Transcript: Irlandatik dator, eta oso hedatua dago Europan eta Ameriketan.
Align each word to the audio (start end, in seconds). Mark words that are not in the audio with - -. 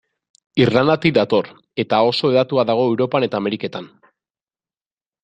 Irlandatik 0.63 1.13
dator, 1.17 1.49
eta 1.83 1.99
oso 2.11 2.31
hedatua 2.31 2.65
dago 2.71 2.87
Europan 2.95 3.27
eta 3.29 3.41
Ameriketan. 3.45 3.87